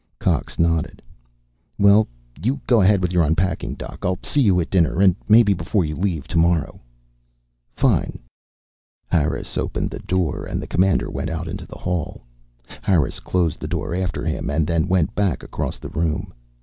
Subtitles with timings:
[0.17, 0.99] Cox nodded.
[1.77, 2.07] "Well,
[2.41, 3.99] you go ahead with your unpacking, Doc.
[4.01, 4.99] I'll see you at dinner.
[4.99, 6.81] And maybe before you leave, tomorrow."
[7.75, 8.17] "Fine."
[9.05, 12.23] Harris opened the door and the Commander went out into the hall.
[12.81, 16.33] Harris closed the door after him and then went back across the room.